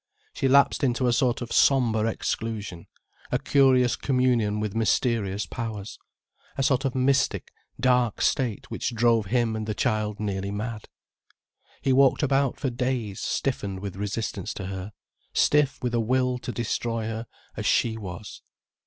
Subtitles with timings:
[0.33, 2.87] She lapsed into a sort of sombre exclusion,
[3.31, 5.99] a curious communion with mysterious powers,
[6.57, 10.89] a sort of mystic, dark state which drove him and the child nearly mad.
[11.83, 14.91] He walked about for days stiffened with resistance to her,
[15.35, 18.41] stiff with a will to destroy her as she was.